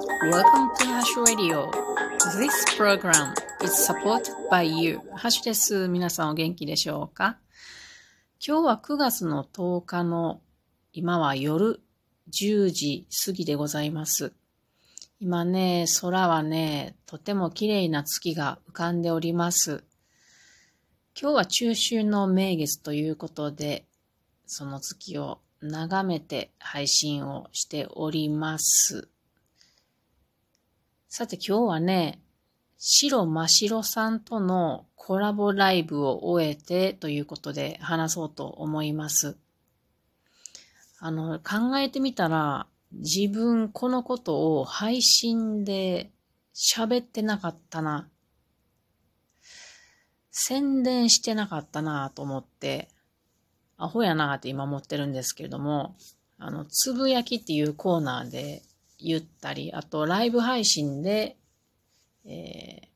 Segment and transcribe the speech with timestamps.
[0.00, 1.70] Welcome to Hash Radio.
[2.38, 4.98] This program is supported by you.
[5.14, 5.88] ハッシュです。
[5.88, 7.36] 皆さんお元気でしょうか？
[8.46, 10.40] 今日は9月の10日の
[10.94, 11.82] 今は夜
[12.32, 14.32] 10時過ぎでございます。
[15.20, 19.84] 今ね、空はね、とても綺麗な月が浮かんでおります。
[21.20, 23.84] 今日は中秋の名月ということで、
[24.46, 29.08] その月を眺めて配信をしております。
[31.12, 32.20] さて今日はね、
[32.78, 39.36] 白真白さんとのコラボライブを終えてということで話そうと思います。
[41.00, 46.12] あの、考えてみたら、自分このことを配信で
[46.54, 48.08] 喋ってなかったな。
[50.30, 52.88] 宣伝してなかったなと思って、
[53.76, 55.96] アホやなって今思ってるんですけれども、
[56.38, 58.62] あの、つぶやきっていうコーナーで
[59.02, 61.36] 言ったり、あとライブ配信で、
[62.24, 62.88] え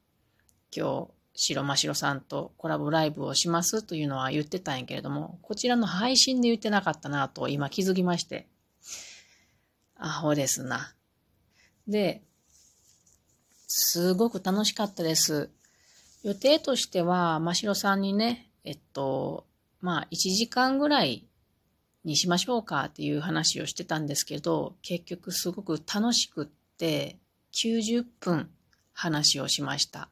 [0.73, 8.47] ー、今日、白真白さんとコラボライブをしますというのは言ってたんやけれども、こちらの配信で言ってなかったなと今気づきまして、
[9.97, 10.95] アホですな。
[11.89, 12.23] で、
[13.67, 15.51] すごく楽しかったです。
[16.23, 19.47] 予定としては、真白さんにね、えっと、
[19.81, 21.27] まあ、1時間ぐらい
[22.05, 26.47] にしましょうかっていう話をしてたんですけど、結局すごく楽しくっ
[26.77, 27.19] て、
[27.53, 28.51] 90分
[28.93, 30.11] 話をしました。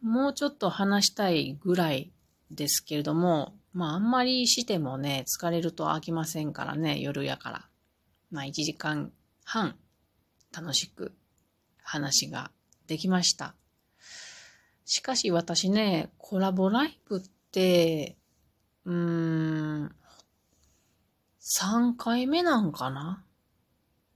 [0.00, 2.12] もうちょっと話したいぐらい
[2.50, 7.68] ですけれども、まああんまりしてもね、疲れると飽きませんからね、夜やから。
[8.30, 9.12] まあ1時間
[9.44, 9.76] 半
[10.52, 11.12] 楽しく
[11.82, 12.50] 話が
[12.86, 13.54] できました。
[14.84, 17.20] しかし私ね、コラボライブっ
[17.52, 18.16] て、
[18.84, 19.94] うーん、
[21.48, 23.24] 3回目なんかな？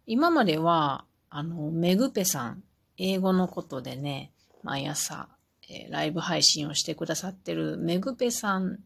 [0.07, 2.63] 今までは、あの、メグペさん、
[2.99, 5.29] 英語のことでね、毎朝、
[5.69, 8.81] えー、ライブ配信をしてくださってるメグペさん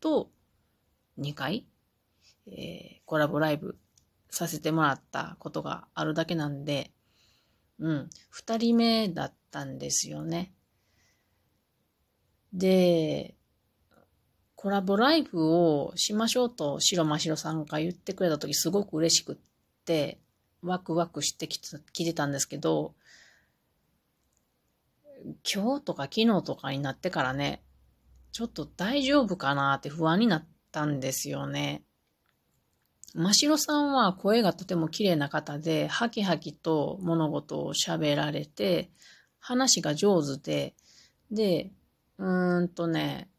[0.00, 0.30] と
[1.18, 1.66] 2回、
[2.46, 3.78] えー、コラボライブ
[4.30, 6.90] させてもらったことがあるだけなんで、
[7.78, 10.52] うん、2人目だったんですよね。
[12.52, 13.36] で、
[14.62, 19.36] コラボライブをしましょうと白真白さんが言ってくれた時すごく嬉しくっ
[19.86, 20.18] て、
[20.60, 21.58] ワクワクしてき
[22.04, 22.92] てたんですけど、
[25.50, 27.62] 今日とか昨日とかになってからね、
[28.32, 31.82] ちょっと大丈夫かなって不安になったんですよね。
[33.14, 38.90] 真白さんは声がとても綺麗な方で、ハキハキと物事を喋られて、
[39.38, 40.74] 話が上手で、
[41.30, 41.72] で、
[42.18, 43.29] うーんとね、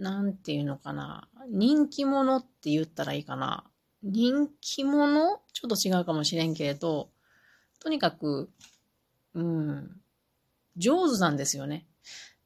[0.00, 1.28] なんていうのかな。
[1.48, 3.64] 人気者って言ったらいいかな。
[4.02, 5.40] 人気者？
[5.52, 7.10] ちょっと違うかもしれんけれど、
[7.80, 8.50] とにかく、
[9.34, 10.00] うん、
[10.76, 11.86] 上手なんですよね。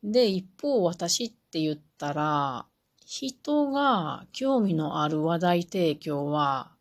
[0.03, 2.66] で、一方私って言ったら、
[3.06, 6.72] 人が興味のある話題提供は、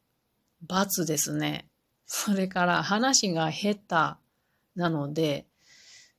[0.67, 1.67] 罰ですね。
[2.07, 5.45] それから話が下手なので、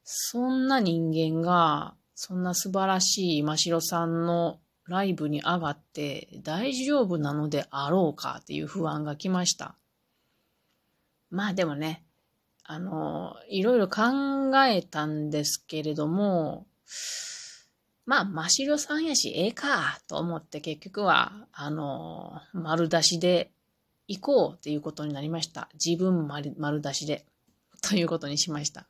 [0.04, 9.74] そんな人間がそんな素晴らしい真城さんのライブに上がって大丈夫なのであろうかっていう不安が来ました。
[11.30, 12.04] まあでもね、
[12.64, 14.02] あの、いろいろ考
[14.64, 16.66] えたんですけれども、
[18.06, 23.50] まあ、真城さんやし、ええか、と思って結局は、あの、丸出しで
[24.08, 25.68] 行こうっていうことになりました。
[25.82, 27.24] 自分丸出しで、
[27.82, 28.86] ということにしました。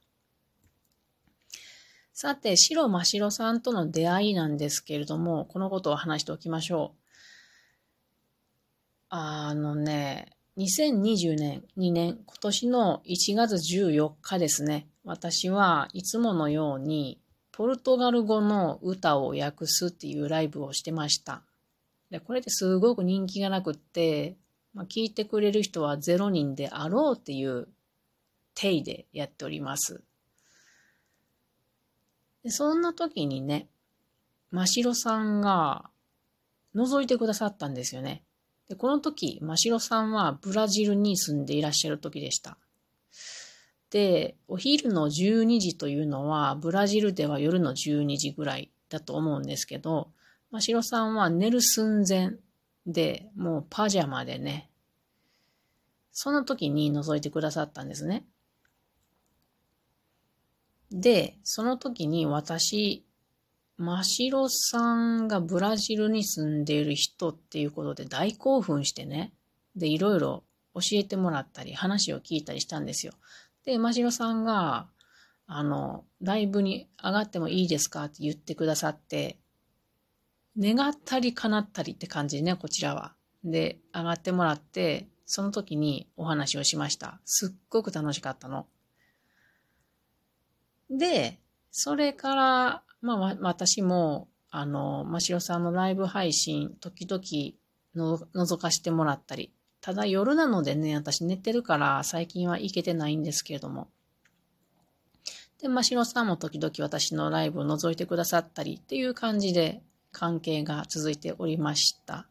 [2.17, 6.99] さて、白真白さんとの出会いなんですけれども、このことを話しておきましょう。
[9.09, 17.21] あのね、2020年、2年、今年の1月14日ですね、私はいつものように、
[17.51, 21.43] ポルトガル語の歌を訳すっていうライブをしてました。
[22.11, 24.37] で、これってすごく人気がなくって、
[24.73, 27.67] まあ、聞いてくれる人は0人であろうっていう
[28.55, 30.05] 体でやっております。
[32.45, 33.69] で、そんな時にね、
[34.51, 35.91] 真城さんが
[36.77, 38.23] 覗いてくださったんですよね。
[38.69, 42.59] で、この時、真城さんはブラジルに住んでいらっしゃる時でした。
[43.91, 50.11] で、お昼の12時というのは、ブラジルでは夜の12時ぐらいだと思うんですけど、
[50.51, 52.35] 真城さんは寝る寸前
[52.87, 54.69] で、もうパジャマでね、
[56.13, 58.25] その時に覗いてくださったんですね。
[60.95, 63.05] で、その時に私、
[63.77, 69.33] 真城さんがブラジルに住んでいる人っていうことで大興奮してね。
[69.75, 73.13] で、いろいろ教えてもらったり、話を聞いたりしたんですよ。
[73.65, 74.87] で、ましろさんが、
[75.49, 79.41] あの、ライブに上がってもいいですかって言ってくださって、
[80.57, 83.15] 願ったり叶ったりって感じでね、こちらは。
[83.43, 87.21] で、上がってもらって、その時にお話をしました。
[87.25, 88.69] すっごく楽しかったの。
[90.99, 97.55] で、それから、まあ、私も、あの、ましろさんのライブ配信、時々
[97.95, 103.89] の覗かしてもらったり、ただ夜なのでね、私寝てるから最近は行けてないんですけれども。
[105.61, 109.83] で、ましろさんも時々私のライブを覗いてくださったりっていう感じで
[110.13, 112.27] 関係が続いておりました。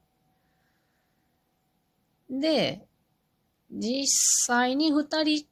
[2.30, 2.88] で、
[3.72, 5.46] 実際に二人、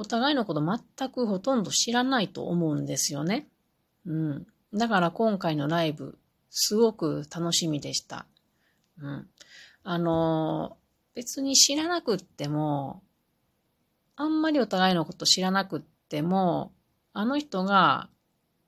[0.00, 3.46] お互いのこと全くほとんど知らないと思うんですよね。
[4.06, 4.46] うん。
[4.72, 6.18] だから今回のライブ、
[6.48, 8.24] すごく楽しみでした。
[8.98, 9.28] うん。
[9.84, 10.78] あの、
[11.14, 13.02] 別に知らなくっても、
[14.16, 16.72] あんまりお互いのこと知らなくっても、
[17.12, 18.08] あの人が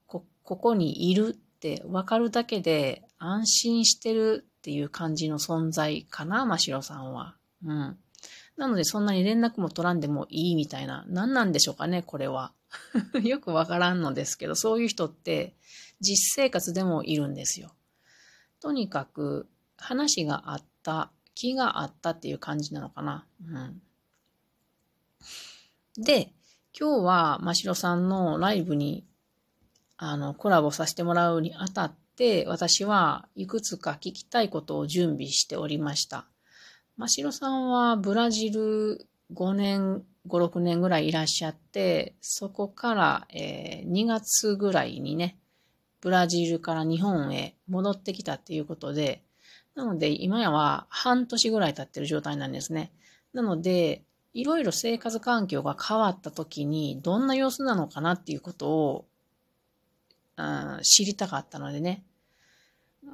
[0.07, 7.37] こ、ここにいるってわかるだけで安心してるっていう感じの存在かな、ましろさんは。
[7.65, 7.97] うん。
[8.57, 11.05] なのでそんなに連絡も取らんでもいいみたいな。
[11.09, 12.53] 何なんでしょうかね、これは。
[13.23, 15.55] よくわからんのですけど、そういう人って
[16.01, 17.75] 実生活でもいるんですよ。
[18.61, 23.27] とにかく話があった、気があったっていう感じなのかな。
[23.47, 23.83] うん。
[25.97, 26.33] で、
[26.79, 29.05] 今日はましろさんのライブに
[29.97, 36.27] あのコラボさせてもらうにあたって、私はいくつか聞きたいことを準備しておりました。
[37.03, 45.37] ましろさんはブラジル5年、5、6年ぐらいいらっしゃって、そこから、えー、2月ぐらいにね、
[46.01, 49.25] ブラジルから日本へ戻ってきたっていうことで、
[49.75, 52.93] なので今やは半年ぐらい経ってる状態なんですね。
[53.33, 59.05] なので、いろいろ生活環境が変わった時にどんな様子なのかなっていうことを、
[60.37, 62.05] うん、知りたかったのでね。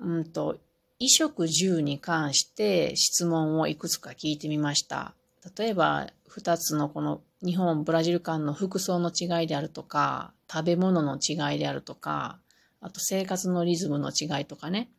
[0.02, 0.58] うんと、
[1.00, 5.14] 衣食住に関して質問をいくつか聞いてみました。
[5.56, 12.40] 例えば、二つのこの日本、ブラジル間の服装の違いであるとか、食べ物の違いであるとか、
[12.80, 14.90] あと生活のリズムの違いとかね。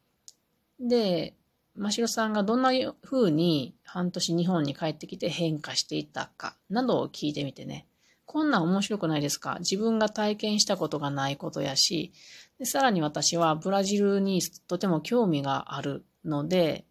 [0.79, 1.33] で、
[1.75, 2.71] 真城さんがどんな
[3.03, 7.85] 風に半年日本に帰ってきて変化していったかなどを聞いてみてね。
[8.31, 9.57] こんなん面白くないですか？
[9.59, 12.13] 自分が体験したことがないことやし、
[12.59, 16.85] でさらに私はブラジルにとても興味があるので、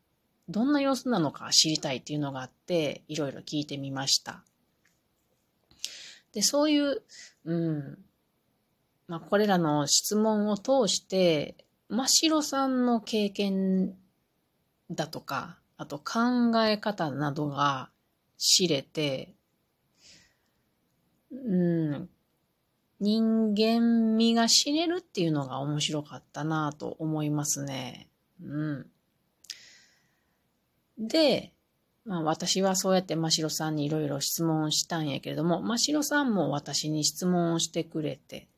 [0.49, 4.43] どんな様子なのか知りたいっていうのがあって、いろいろ聞いてみました。
[6.33, 7.03] で、そういう、
[7.45, 7.99] うん、
[9.07, 11.55] まあ、これらの質問を通して、
[11.89, 13.95] 真城さんの経験
[14.91, 17.91] だとか、あと考え方などが
[18.39, 19.37] 知れて、
[21.31, 22.09] うん、
[23.01, 28.09] 人間味が知れるっていうのが面白かったなと思いますね。
[28.43, 28.87] うん。
[30.99, 31.53] で、
[32.05, 38.49] まあ私はそうやって真城さんにいろいろ質問したんやけれども、真城さんも私に質問をしてくれて、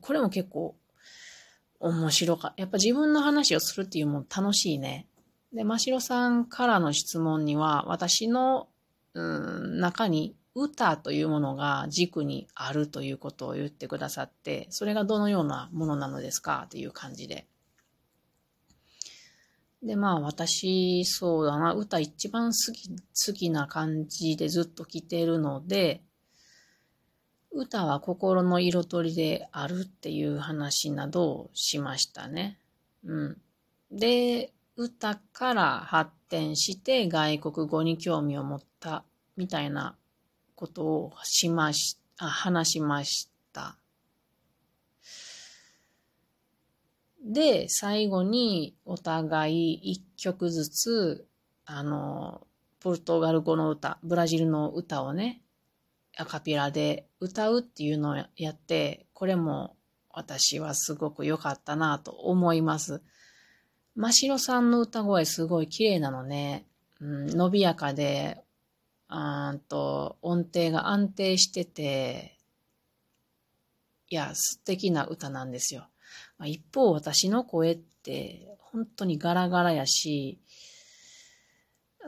[0.00, 0.76] これも結構
[1.80, 2.62] 面白かった。
[2.62, 5.08] やっぱ自分の話をするっていうのも楽しいね。
[5.52, 8.68] で、真城さんからの質問には、私の、
[9.14, 17.46] うん、中に歌というものが軸にあるということを言ってくださって、それがどのようなものなのですかという感じで。
[19.82, 26.02] で、まあ私、そうだな、歌一番好き、好きな感じでずっと来てるので、
[27.50, 32.58] 歌は心の彩りであるっていう話などをしましたね。
[33.04, 33.40] うん。
[33.90, 39.04] で、歌から発展して外国語に興味を持った
[39.36, 39.96] みたいな
[40.62, 43.78] ことをしまし、あ話しました。
[47.24, 51.26] で、最後にお互い一曲ずつ、
[51.64, 52.46] あの、
[52.78, 55.42] ポルトガル語の歌、ブラジルの歌をね、
[56.16, 59.74] アカペラで歌うっていうのをやって、これも
[60.10, 63.02] 私はすごく良かったなと思います。
[63.96, 66.66] 真城さんの歌声すごい綺麗なのね。
[67.00, 68.44] うん、伸びやかで、
[69.14, 72.38] あと音程が安定してて、
[74.08, 75.86] いや、素敵な歌なんですよ。
[76.44, 80.40] 一方、私の声って本当にガラガラやし、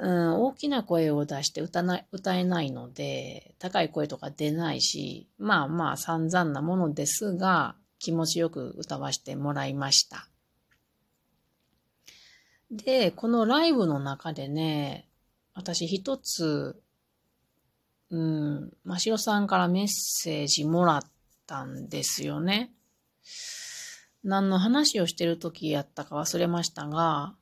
[0.00, 10.26] うん、大きな声を出して歌な歌えないので、高い声とか出ないし、まあまあ散々なものですが、気持ちよく歌わせてもらいました。
[12.70, 15.06] で、このライブの中でね、
[15.52, 16.82] 私一つ
[18.10, 21.02] うん、ましろさんからメッセージもらっ
[21.46, 22.72] たんですよね。
[24.22, 27.34] 何の話をしてる時やったか忘れましたが、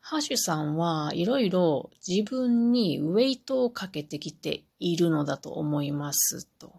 [0.00, 6.72] ハッシュさんはいろいろ自分にウェイトをかけてきているのだと思いますと。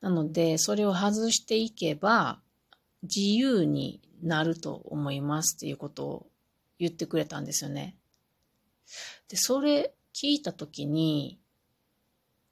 [0.00, 2.40] なので、それを外していけば
[3.02, 6.26] 自由になると思いますっていうことを
[6.78, 7.96] 言ってくれたんですよね。
[9.28, 11.38] で、それ聞いたときに、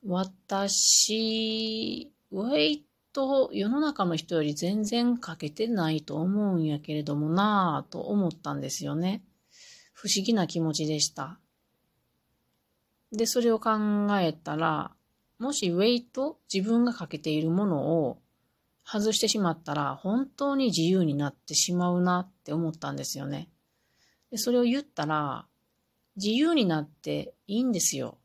[0.04, 1.12] 私、
[2.32, 9.22] ウェイト世の中の人より全然かけてないと思うんやけれどもなぁと思ったんですよね。
[9.92, 11.38] 不思議な気持ちでした。
[13.12, 13.70] で、それを考
[14.18, 14.90] えたら、
[15.38, 18.18] もしウェイト、自分がかけているものを
[18.84, 23.48] 外してしまったら、本当に自由になってしまうなって思ったんですよね。
[24.32, 25.46] で、それを言ったら、
[26.16, 28.18] 自由になっていいんですよ。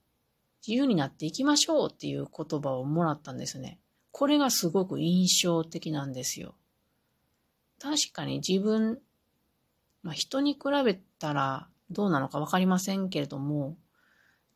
[0.67, 3.79] 自由になっていきましょうっていう言葉をもらったんですね。
[4.11, 6.55] これがすごく印象的なんですよ。
[7.79, 8.99] 確かに自分
[10.07, 13.75] まあ、人に比べたらどうなのかわかりませんけれども、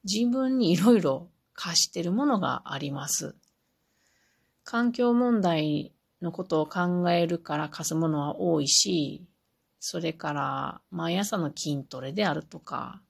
[0.06, 3.36] 自分にいろいろ貸してるものがあります。
[4.64, 5.92] 環境問題
[6.22, 9.26] のことを考えるから貸すものは多いし、
[9.82, 13.02] それから毎朝の筋トレであるとか、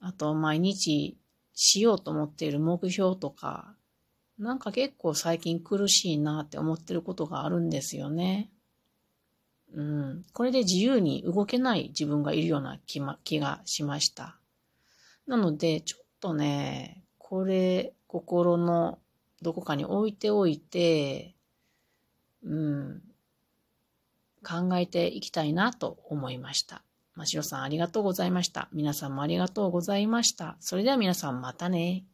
[0.00, 1.16] あと毎日
[1.54, 3.74] しようと思っている目標とか、
[4.38, 8.50] なんか結構最近苦しいなって思ってることがあるんですよね。
[9.72, 14.38] うん、これで自由に動けない自分がいるような気,、ま、気がしました。
[15.26, 18.98] なので、ちょっとね、これ、心の
[19.42, 21.34] どこかに置いておいて、
[22.44, 23.02] うん、
[24.44, 26.84] 考えていきたいなと思いました。
[27.14, 28.68] ましろさんありがとうございました。
[28.72, 30.56] 皆さんもありがとうございました。
[30.60, 32.04] それでは皆さんまたね。